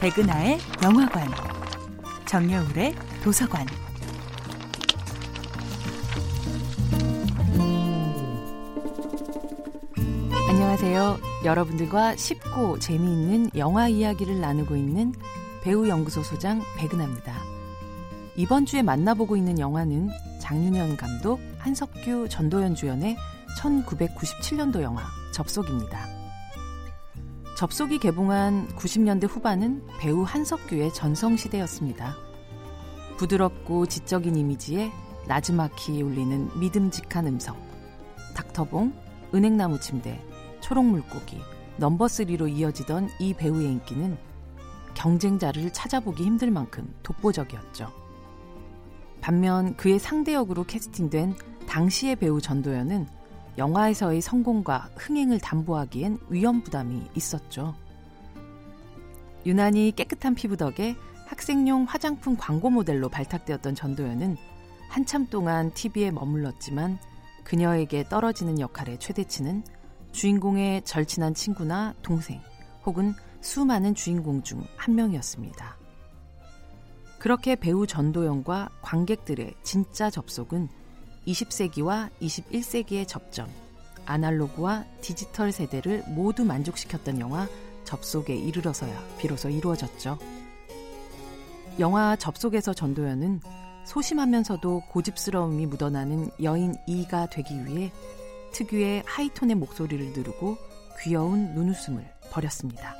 [0.00, 1.28] 백은하의 영화관,
[2.24, 3.66] 정여울의 도서관.
[10.48, 11.18] 안녕하세요.
[11.44, 15.12] 여러분들과 쉽고 재미있는 영화 이야기를 나누고 있는
[15.62, 17.34] 배우 연구소 소장 백은하입니다.
[18.36, 20.08] 이번 주에 만나보고 있는 영화는
[20.40, 23.18] 장윤현 감독, 한석규, 전도연 주연의
[23.58, 25.02] 1997년도 영화
[25.34, 26.19] 접속입니다.
[27.60, 32.16] 접속이 개봉한 90년대 후반은 배우 한석규의 전성시대였습니다.
[33.18, 34.90] 부드럽고 지적인 이미지에
[35.28, 37.58] 나즈마키 울리는 믿음직한 음성,
[38.34, 38.94] 닥터봉,
[39.34, 40.24] 은행나무 침대,
[40.62, 41.42] 초록물고기,
[41.78, 44.16] 넘버3로 이어지던 이 배우의 인기는
[44.94, 47.92] 경쟁자를 찾아보기 힘들 만큼 독보적이었죠.
[49.20, 51.34] 반면 그의 상대역으로 캐스팅된
[51.68, 53.19] 당시의 배우 전도연은
[53.58, 57.74] 영화에서의 성공과 흥행을 담보하기엔 위험 부담이 있었죠.
[59.46, 64.36] 유난히 깨끗한 피부 덕에 학생용 화장품 광고 모델로 발탁되었던 전도연은
[64.88, 66.98] 한참 동안 TV에 머물렀지만
[67.44, 69.62] 그녀에게 떨어지는 역할의 최대치는
[70.12, 72.40] 주인공의 절친한 친구나 동생
[72.84, 75.76] 혹은 수많은 주인공 중 한 명이었습니다.
[77.18, 80.68] 그렇게 배우 전도연과 관객들의 진짜 접속은
[81.26, 83.48] 20세기와 21세기의 접점,
[84.06, 87.46] 아날로그와 디지털 세대를 모두 만족시켰던 영화
[87.84, 90.18] 접속에 이르러서야 비로소 이루어졌죠.
[91.78, 93.40] 영화 접속에서 전도연은
[93.84, 97.92] 소심하면서도 고집스러움이 묻어나는 여인 이가 되기 위해
[98.52, 100.58] 특유의 하이톤의 목소리를 누르고
[101.00, 102.96] 귀여운 눈웃음을 버렸습니다.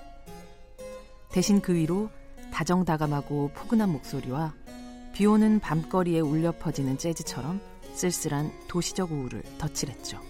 [1.31, 2.09] 대신 그 위로
[2.53, 4.55] 다정다감하고 포근한 목소리와
[5.13, 7.61] 비 오는 밤거리에 울려 퍼지는 재즈처럼
[7.95, 10.21] 쓸쓸한 도시적 우울을 덧칠했죠.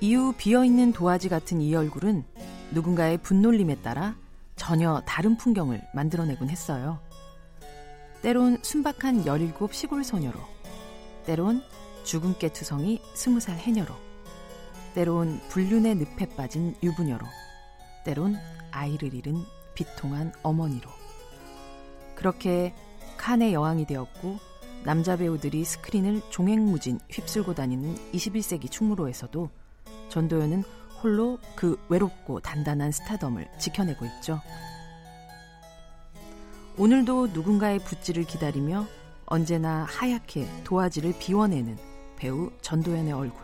[0.00, 2.24] 이후 비어있는 도화지 같은 이 얼굴은
[2.72, 4.16] 누군가의 분놀림에 따라
[4.56, 7.00] 전혀 다른 풍경을 만들어내곤 했어요.
[8.22, 10.38] 때론 순박한 17 시골 소녀로,
[11.24, 11.62] 때론
[12.04, 13.94] 주근깨 투성이 20살 해녀로,
[14.94, 17.26] 때론 불륜의 늪에 빠진 유부녀로,
[18.04, 18.36] 때론
[18.70, 19.42] 아이를 잃은
[19.74, 20.90] 비통한 어머니로.
[22.14, 22.74] 그렇게
[23.16, 24.38] 칸의 여왕이 되었고
[24.84, 29.50] 남자 배우들이 스크린을 종횡무진 휩쓸고 다니는 21세기 충무로에서도
[30.08, 30.64] 전도연은
[31.02, 34.40] 홀로 그 외롭고 단단한 스타덤을 지켜내고 있죠.
[36.76, 38.86] 오늘도 누군가의 붓질을 기다리며
[39.26, 41.76] 언제나 하얗게 도화지를 비워내는
[42.16, 43.40] 배우 전도연의 얼굴.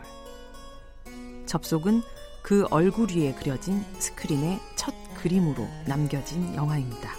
[1.45, 2.01] 접속은
[2.41, 7.11] 그 얼굴 위에 그려진 스크린의 첫 그림으로 남겨진 영화입니다.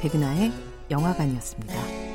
[0.00, 0.52] 백은하의
[0.90, 2.05] 영화관이었습니다.